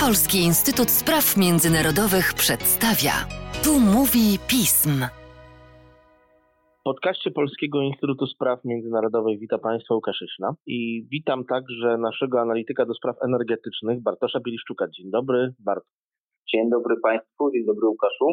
[0.00, 3.12] Polski Instytut Spraw Międzynarodowych przedstawia.
[3.64, 4.90] Tu mówi pism.
[6.80, 10.24] W podcaście Polskiego Instytutu Spraw Międzynarodowych witam Państwa Łukasz
[10.66, 14.88] i witam także naszego analityka do spraw energetycznych Bartosza Bieliszczuka.
[14.88, 15.84] Dzień dobry, Bart.
[16.52, 18.26] Dzień dobry Państwu, dzień dobry Łukaszu.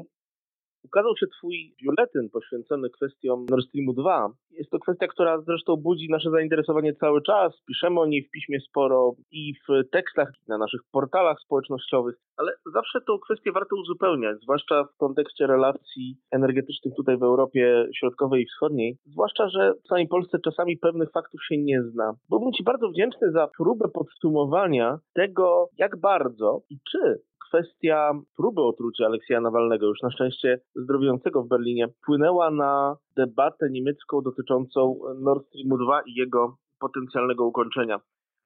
[0.83, 4.29] Ukazał się Twój biuletyn poświęcony kwestiom Nord Streamu 2.
[4.51, 7.53] Jest to kwestia, która zresztą budzi nasze zainteresowanie cały czas.
[7.67, 12.99] Piszemy o niej w piśmie sporo i w tekstach, na naszych portalach społecznościowych, ale zawsze
[13.07, 18.97] tą kwestię warto uzupełniać, zwłaszcza w kontekście relacji energetycznych tutaj w Europie Środkowej i Wschodniej.
[19.05, 22.13] Zwłaszcza, że w samej Polsce czasami pewnych faktów się nie zna.
[22.29, 29.05] Byłbym Ci bardzo wdzięczny za próbę podsumowania tego, jak bardzo i czy kwestia próby otrucia
[29.05, 35.77] Aleksja Nawalnego, już na szczęście zdrowiącego w Berlinie, wpłynęła na debatę niemiecką dotyczącą Nord Streamu
[35.77, 37.99] 2 i jego potencjalnego ukończenia.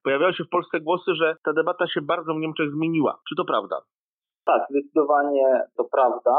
[0.04, 3.20] Pojawiały się w Polsce głosy, że ta debata się bardzo w Niemczech zmieniła.
[3.30, 3.82] Czy to prawda?
[4.46, 6.38] Tak, zdecydowanie to prawda.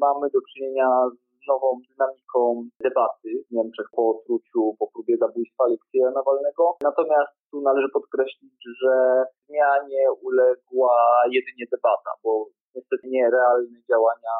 [0.00, 2.38] Mamy do czynienia z nową dynamiką
[2.86, 6.64] debaty w Niemczech po otruciu, po próbie zabójstwa Aleksieja Nawalnego.
[6.90, 8.94] Natomiast tu należy podkreślić, że
[9.46, 10.96] zmianie uległa
[11.36, 12.30] jedynie debata, bo
[12.74, 14.34] niestety nie realne działania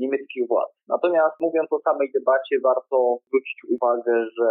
[0.00, 0.72] niemieckich władz.
[0.88, 4.48] Natomiast mówiąc o samej debacie, warto zwrócić uwagę, że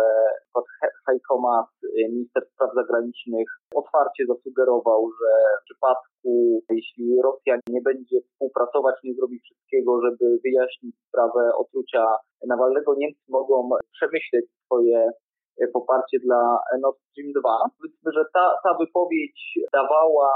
[1.06, 1.70] Heiko Maas,
[2.10, 5.30] minister spraw zagranicznych, otwarcie zasugerował, że
[5.62, 12.06] w przypadku, jeśli Rosja nie będzie współpracować, nie zrobi wszystkiego, żeby wyjaśnić sprawę otrucia
[12.48, 15.12] Nawalnego, Niemcy mogą przemyśleć swoje
[15.74, 16.42] poparcie dla
[16.82, 17.70] Nord Stream 2.
[17.78, 19.40] Powiedzmy, że ta, ta wypowiedź
[19.74, 20.32] dawała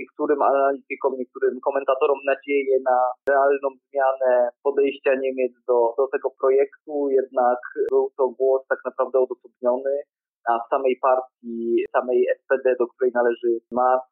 [0.00, 2.98] niektórym analitykom, niektórym komentatorom nadzieję na
[3.28, 7.58] realną zmianę podejścia Niemiec do, do tego projektu, jednak
[7.90, 9.94] był to głos tak naprawdę odosobniony
[10.48, 14.02] a w samej partii, samej SPD, do której należy MAS,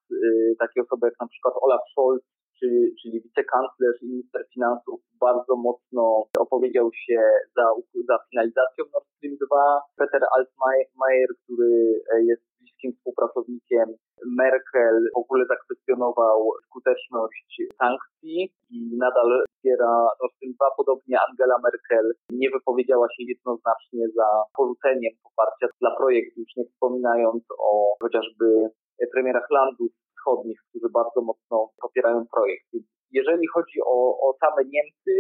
[0.59, 2.23] takie osoby jak na przykład Olaf Scholz,
[2.59, 2.67] czy,
[3.03, 6.03] czyli wicekanclerz i minister finansów bardzo mocno
[6.39, 7.21] opowiedział się
[7.57, 7.67] za,
[8.09, 9.81] za finalizacją Nord Stream 2.
[9.97, 11.71] Peter Altmaier, który
[12.31, 13.87] jest bliskim współpracownikiem
[14.27, 20.67] Merkel, w ogóle zakwestionował skuteczność sankcji i nadal wspiera Nord Stream 2.
[20.77, 27.43] Podobnie Angela Merkel nie wypowiedziała się jednoznacznie za porzuceniem poparcia dla projektu, już nie wspominając
[27.59, 28.47] o chociażby
[29.17, 29.91] premierach landów
[30.27, 32.67] wschodnich, którzy bardzo mocno popierają projekt.
[33.11, 35.15] Jeżeli chodzi o, o same Niemcy,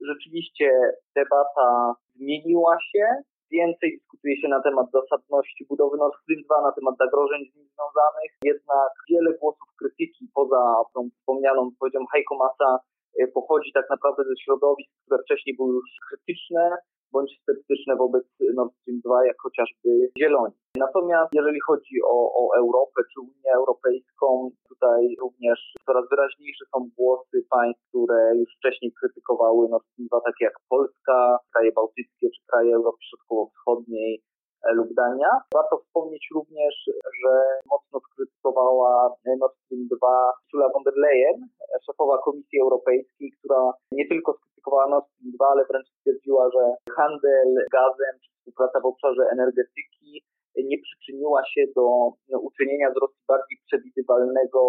[0.00, 0.70] rzeczywiście
[1.16, 3.06] debata zmieniła się.
[3.50, 7.66] Więcej dyskutuje się na temat zasadności budowy Nord Stream 2, na temat zagrożeń z nim
[7.74, 8.30] związanych.
[8.44, 10.62] Jednak wiele głosów krytyki poza
[10.94, 12.78] tą wspomnianą powiedzią Heiko Masa
[13.20, 16.76] e, pochodzi tak naprawdę ze środowisk, które wcześniej były już krytyczne,
[17.12, 19.88] bądź sceptyczne wobec Nord Stream 2, jak chociażby
[20.20, 20.54] Zieloni.
[20.76, 27.36] Natomiast jeżeli chodzi o, o Europę czy Unię Europejską, tutaj również coraz wyraźniejsze są głosy
[27.50, 32.74] państw, które już wcześniej krytykowały Nord Stream 2, takie jak Polska, kraje bałtyckie czy kraje
[32.74, 34.22] Europy Środkowo-Wschodniej
[34.64, 35.30] e, lub Dania.
[35.54, 36.74] Warto wspomnieć również,
[37.20, 37.32] że
[37.70, 41.38] mocno skrytykowała Nord Stream 2 Ursula von der Leyen,
[41.86, 44.49] szefowa Komisji Europejskiej, która nie tylko skrytykowała
[44.90, 50.22] Nord Stream 2, ale wręcz stwierdziła, że handel gazem czy współpraca w obszarze energetyki
[50.56, 54.60] nie przyczyniła się do no, uczynienia z Rosji bardziej przewidywalnego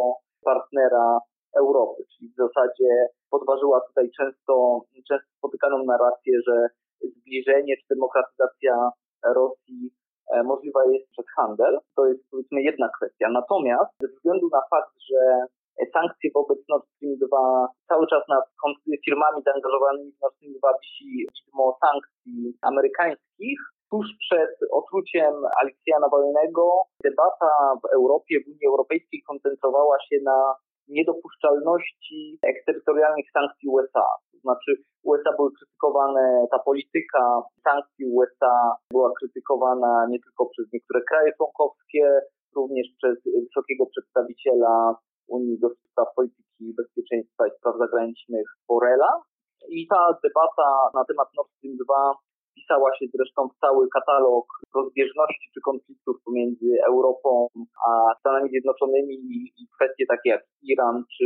[0.43, 1.19] partnera
[1.57, 6.67] Europy, czyli w zasadzie podważyła tutaj często, często spotykaną narrację, że
[7.01, 8.91] zbliżenie czy demokratyzacja
[9.25, 9.91] Rosji
[10.33, 11.79] e, możliwa jest przez handel.
[11.95, 13.29] To jest powiedzmy jedna kwestia.
[13.29, 15.45] Natomiast ze względu na fakt, że
[15.93, 18.45] sankcje wobec Nord Stream 2 cały czas nad
[19.05, 23.59] firmami zaangażowanymi w Nord Stream 2 wisi widmo sankcji amerykańskich,
[23.91, 26.63] tuż przed otruciem Aleksja Nawalnego
[27.03, 27.51] debata
[27.83, 30.55] w Europie, w Unii Europejskiej koncentrowała się na
[30.87, 34.07] niedopuszczalności eksterytorialnych sankcji USA.
[34.31, 34.71] To znaczy
[35.03, 42.19] USA były krytykowane, ta polityka sankcji USA była krytykowana nie tylko przez niektóre kraje członkowskie,
[42.55, 43.15] również przez
[43.45, 44.95] wysokiego przedstawiciela
[45.37, 49.11] Unii do spraw polityki bezpieczeństwa i spraw zagranicznych Borela.
[49.69, 50.67] I ta debata
[50.97, 52.13] na temat Nord Stream 2
[52.51, 54.45] wpisała się zresztą w cały katalog
[54.75, 57.47] rozbieżności czy konfliktów pomiędzy Europą
[57.87, 57.89] a
[58.19, 59.15] Stanami Zjednoczonymi
[59.61, 61.25] i kwestie takie jak Iran czy,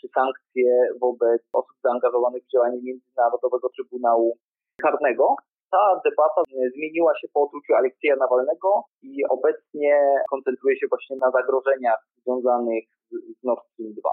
[0.00, 4.38] czy sankcje wobec osób zaangażowanych w działanie Międzynarodowego Trybunału
[4.82, 5.36] Karnego.
[5.74, 6.40] Ta debata
[6.76, 8.68] zmieniła się po otruciu Aleksieja Nawalnego
[9.02, 9.92] i obecnie
[10.30, 14.10] koncentruje się właśnie na zagrożeniach związanych z Nord Stream 2.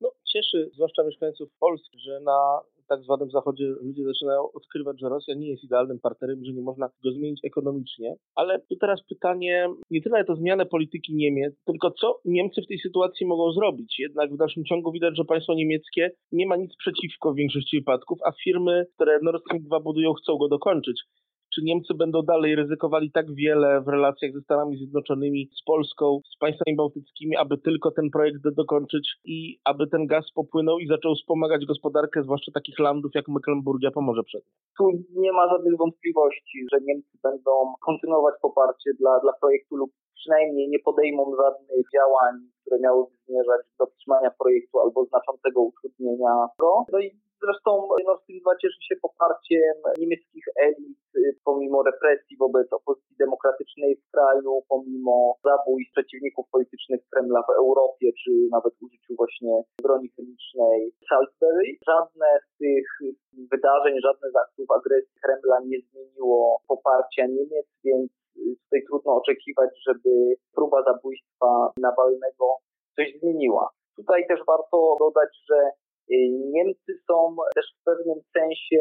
[0.00, 5.34] No, cieszy, zwłaszcza mieszkańców Polski, że na tak zwanym Zachodzie ludzie zaczynają odkrywać, że Rosja
[5.34, 8.14] nie jest idealnym partnerem, że nie można go zmienić ekonomicznie.
[8.34, 12.78] Ale tu teraz pytanie, nie tyle to zmianę polityki Niemiec, tylko co Niemcy w tej
[12.78, 13.98] sytuacji mogą zrobić.
[13.98, 18.18] Jednak w dalszym ciągu widać, że państwo niemieckie nie ma nic przeciwko w większości wypadków,
[18.24, 21.02] a firmy, które Nord Stream 2 budują, chcą go dokończyć
[21.58, 26.38] czy Niemcy będą dalej ryzykowali tak wiele w relacjach ze Stanami Zjednoczonymi, z Polską, z
[26.38, 31.66] państwami bałtyckimi, aby tylko ten projekt dokończyć i aby ten gaz popłynął i zaczął wspomagać
[31.66, 34.52] gospodarkę, zwłaszcza takich landów jak Mecklenburgia, Pomorze Przednie.
[34.78, 34.84] Tu
[35.16, 37.50] nie ma żadnych wątpliwości, że Niemcy będą
[37.86, 42.34] kontynuować poparcie dla, dla projektu lub przynajmniej nie podejmą żadnych działań,
[42.68, 46.84] które miałyby zmierzać do wstrzymania projektu albo znaczącego utrudnienia go.
[46.92, 47.10] No i
[47.42, 47.70] Zresztą
[48.06, 50.98] Nord Stream 2 cieszy się poparciem niemieckich elit,
[51.44, 58.30] pomimo represji wobec opozycji demokratycznej w kraju, pomimo zabójstw przeciwników politycznych Kremla w Europie, czy
[58.50, 61.64] nawet użyciu właśnie broni chemicznej Salisbury.
[61.88, 62.86] Żadne z tych
[63.52, 68.10] wydarzeń, żadne z aktów agresji Kremla nie zmieniło poparcia Niemiec, więc
[68.68, 72.46] tutaj trudno oczekiwać, żeby próba zabójstwa Nawalnego
[72.96, 73.68] coś zmieniła.
[73.96, 75.70] Tutaj też warto dodać, że
[76.54, 78.80] Niemcy są też w pewnym sensie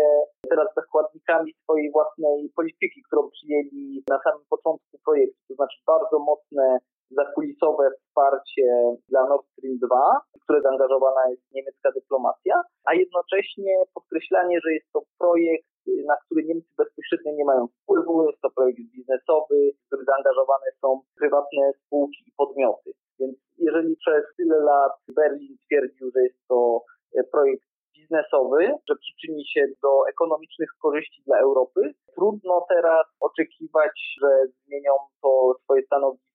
[0.49, 6.79] teraz zakładnikami swojej własnej polityki, którą przyjęli na samym początku projektu, to znaczy bardzo mocne
[7.11, 8.65] zakulisowe wsparcie
[9.09, 14.91] dla Nord Stream 2, w które zaangażowana jest niemiecka dyplomacja, a jednocześnie podkreślanie, że jest
[14.93, 15.67] to projekt,
[16.05, 21.01] na który Niemcy bezpośrednio nie mają wpływu, jest to projekt biznesowy, w który zaangażowane są
[21.19, 22.91] prywatne spółki i podmioty.
[23.19, 26.81] Więc jeżeli przez tyle lat Berlin twierdził, że jest to
[27.15, 27.63] E, projekt
[27.95, 31.81] biznesowy, że przyczyni się do ekonomicznych korzyści dla Europy.
[32.15, 34.27] Trudno teraz oczekiwać, że
[34.65, 36.26] zmienią to swoje stanowisko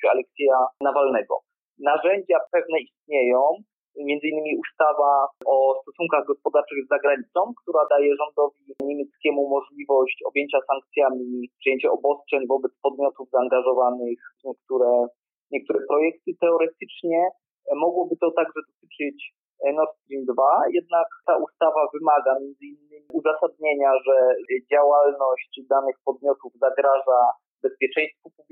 [0.00, 1.34] otruciu Aleksieja Nawalnego.
[1.78, 3.40] Narzędzia pewne istnieją,
[3.96, 11.48] między innymi ustawa o stosunkach gospodarczych z zagranicą, która daje rządowi niemieckiemu możliwość objęcia sankcjami,
[11.58, 15.06] przyjęcia obostrzeń wobec podmiotów zaangażowanych w niektóre,
[15.50, 16.30] niektóre projekty.
[16.40, 17.28] Teoretycznie
[17.76, 19.34] mogłoby to także dotyczyć
[19.74, 20.42] Nord Stream 2,
[20.72, 24.16] jednak ta ustawa wymaga między innymi uzasadnienia, że
[24.72, 27.20] działalność danych podmiotów zagraża
[27.62, 28.49] bezpieczeństwu publicznemu,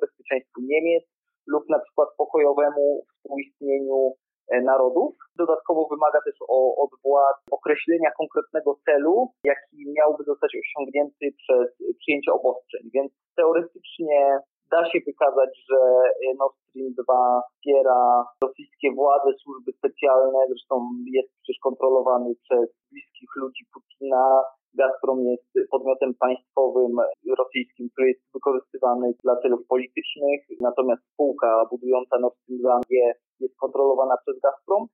[0.00, 1.04] bezpieczeństwu Niemiec
[1.46, 4.12] lub na przykład pokojowemu współistnieniu
[4.52, 5.14] e, narodów.
[5.36, 6.34] Dodatkowo wymaga też
[6.84, 11.68] od władz określenia konkretnego celu, jaki miałby zostać osiągnięty przez
[11.98, 12.82] przyjęcie obostrzeń.
[12.94, 14.40] Więc teoretycznie
[14.70, 20.74] da się wykazać, że e, Nord Stream 2 wspiera rosyjskie władze, służby specjalne, zresztą
[21.16, 24.42] jest przecież kontrolowany przez bliskich ludzi Putina.
[24.74, 26.92] Gazprom jest podmiotem państwowym
[27.38, 32.80] rosyjskim, który jest wykorzystywany dla celów politycznych, natomiast spółka budująca Nord Stream 2
[33.40, 34.86] jest kontrolowana przez Gazprom.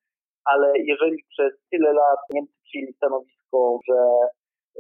[0.45, 3.99] Ale jeżeli przez tyle lat Niemcy przyjęli stanowisko, że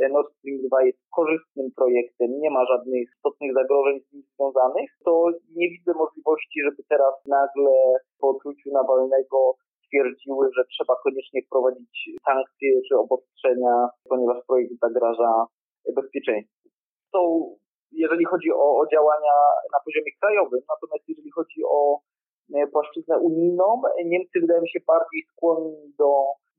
[0.08, 5.30] Nord Stream 2 jest korzystnym projektem, nie ma żadnych istotnych zagrożeń z nim związanych, to
[5.56, 7.72] nie widzę możliwości, żeby teraz nagle
[8.20, 9.38] po otruciu Nawalnego
[9.86, 15.46] stwierdziły, że trzeba koniecznie wprowadzić sankcje czy obostrzenia, ponieważ projekt zagraża
[15.94, 16.68] bezpieczeństwu.
[17.12, 17.20] To
[17.92, 19.34] jeżeli chodzi o, o działania
[19.72, 22.00] na poziomie krajowym, natomiast jeżeli chodzi o
[22.54, 26.10] e, płaszczyznę unijną, Niemcy wydają się bardziej skłonni do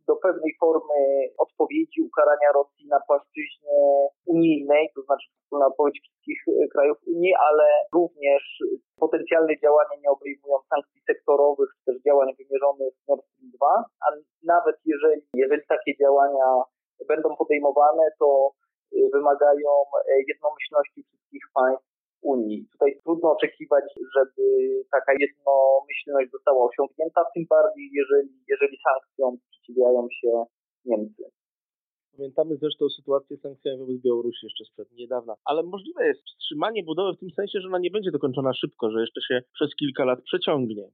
[0.07, 0.99] do pewnej formy
[1.37, 3.77] odpowiedzi ukarania Rosji na płaszczyźnie
[4.25, 8.43] unijnej, to znaczy wspólna odpowiedź wszystkich e, krajów Unii, ale również
[8.99, 11.69] potencjalne działania nie obejmują sankcji sektorowych,
[12.07, 13.67] działań wymierzonych w Nord Stream 2,
[14.05, 14.07] a
[14.53, 16.47] nawet jeżeli, jeżeli takie działania
[17.07, 19.71] będą podejmowane, to e, wymagają
[20.11, 21.87] e, jednomyślności wszystkich państw
[22.21, 22.67] Unii.
[22.71, 23.85] Tutaj trudno oczekiwać,
[24.15, 24.43] żeby
[24.91, 30.43] taka jednomyślność została osiągnięta, tym bardziej jeżeli, jeżeli sankcjom sprzeciwiają się
[30.85, 31.23] Niemcy.
[32.17, 35.35] Pamiętamy zresztą sytuację z sankcjami wobec Białorusi jeszcze sprzed niedawna.
[35.45, 39.01] Ale możliwe jest wstrzymanie budowy w tym sensie, że ona nie będzie dokończona szybko, że
[39.01, 40.89] jeszcze się przez kilka lat przeciągnie.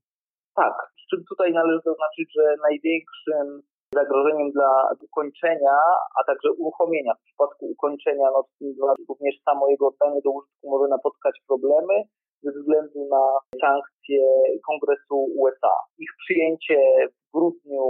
[0.56, 3.48] Tak, z czym tutaj należy zaznaczyć, że największym
[3.94, 4.72] zagrożeniem dla
[5.08, 5.78] ukończenia,
[6.18, 7.14] a także uruchomienia.
[7.16, 11.96] W przypadku ukończenia Nord Stream 2 również samo jego oddanie do użytku może napotkać problemy
[12.44, 13.24] ze względu na
[13.62, 14.24] sankcje
[14.68, 15.76] Kongresu USA.
[16.00, 16.78] Ich przyjęcie
[17.14, 17.84] w grudniu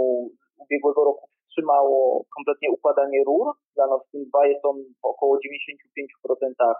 [0.58, 3.46] ubiegłego roku wstrzymało kompletnie układanie rur.
[3.76, 6.74] Dla Nord Stream 2 jest on w około 95%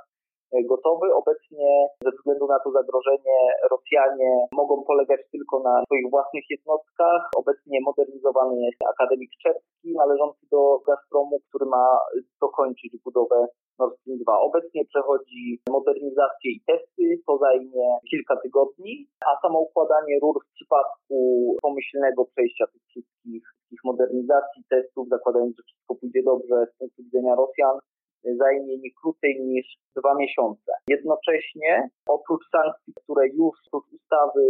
[0.62, 1.14] gotowy.
[1.14, 1.68] Obecnie
[2.04, 3.38] ze względu na to zagrożenie
[3.70, 7.22] Rosjanie mogą polegać tylko na swoich własnych jednostkach.
[7.36, 11.98] Obecnie modernizowany jest Akademik Czerski należący do Gazpromu, który ma
[12.40, 13.46] dokończyć budowę
[13.78, 14.38] Nord Stream 2.
[14.40, 21.16] Obecnie przechodzi modernizację i testy, to zajmie kilka tygodni, a samo układanie rur w przypadku
[21.62, 23.44] pomyślnego przejścia tych wszystkich,
[23.84, 27.76] modernizacji, testów, zakładając, że wszystko pójdzie dobrze z punktu widzenia Rosjan,
[28.36, 29.66] zajmie nie krócej niż
[29.96, 30.72] dwa miesiące.
[30.88, 34.42] Jednocześnie oprócz sankcji, które już, oprócz ustawy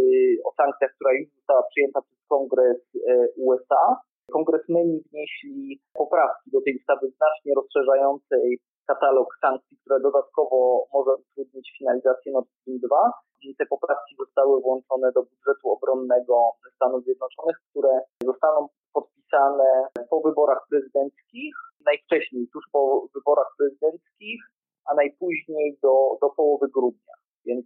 [0.45, 3.99] o sankcjach, która już została przyjęta przez Kongres e, USA,
[4.31, 12.31] kongresmeni wnieśli poprawki do tej ustawy znacznie rozszerzającej katalog sankcji, które dodatkowo może utrudnić finalizację
[12.31, 13.11] Nord Stream 2.
[13.57, 19.84] Te poprawki zostały włączone do budżetu obronnego Stanów Zjednoczonych, które zostaną podpisane
[20.15, 21.55] po wyborach prezydenckich,
[21.85, 24.41] najwcześniej tuż po wyborach prezydenckich,
[24.89, 27.15] a najpóźniej do, do połowy grudnia.
[27.45, 27.65] Więc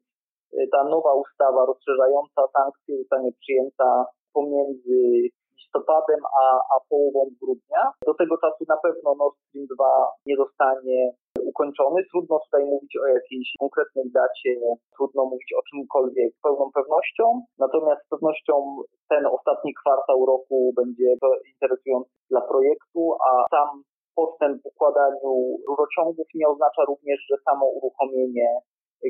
[0.53, 4.99] y, ta nowa ustawa rozszerzająca sankcje zostanie przyjęta pomiędzy
[5.57, 7.91] listopadem a, a połową grudnia.
[8.05, 11.11] Do tego czasu na pewno Nord Stream 2 nie zostanie
[11.51, 11.97] ukończony.
[12.11, 14.51] Trudno tutaj mówić o jakiejś konkretnej dacie,
[14.95, 17.23] trudno mówić o czymkolwiek z pełną pewnością.
[17.59, 18.53] Natomiast z pewnością
[19.09, 21.09] ten ostatni kwartał roku będzie
[21.53, 23.69] interesujący dla projektu, a sam
[24.15, 25.31] postęp w układaniu
[25.67, 28.49] rurociągów nie oznacza również, że samo uruchomienie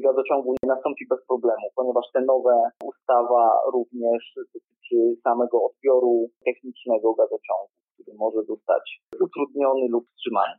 [0.04, 7.70] gazociągu nie nastąpi bez problemu, ponieważ te nowe ustawa również dotyczy samego odbioru technicznego gazociągu,
[7.94, 8.86] który może zostać
[9.26, 10.54] utrudniony lub wstrzymany.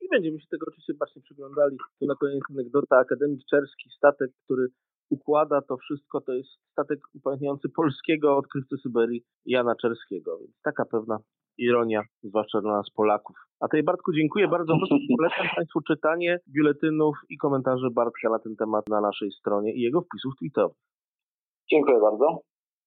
[0.00, 1.76] I będziemy się tego oczywiście właśnie przyglądali.
[2.00, 2.98] Tu na koniec anegdota.
[2.98, 4.68] Akademik Czerski, statek, który
[5.10, 10.38] układa to wszystko, to jest statek upamiętniający polskiego odkrywcy Syberii Jana Czerskiego.
[10.38, 11.18] Więc taka pewna
[11.58, 13.36] ironia, zwłaszcza dla nas Polaków.
[13.60, 14.72] A tej Bartku dziękuję bardzo.
[15.18, 20.00] Polecam Państwu czytanie biuletynów i komentarzy Bartka na ten temat na naszej stronie i jego
[20.00, 20.76] wpisów tweetowych.
[21.70, 22.40] Dziękuję bardzo.